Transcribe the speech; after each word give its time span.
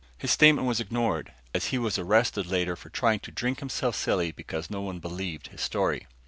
His 0.17 0.31
statement 0.31 0.67
was 0.67 0.79
ignored, 0.79 1.31
as 1.53 1.65
he 1.67 1.77
was 1.77 1.99
arrested 1.99 2.47
later 2.47 2.73
while 2.75 2.89
trying 2.91 3.19
to 3.19 3.29
drink 3.29 3.59
himself 3.59 3.95
silly 3.95 4.31
because 4.31 4.67
no 4.67 4.81
one 4.81 4.97
believed 4.97 5.49
his 5.49 5.61
story. 5.61 6.07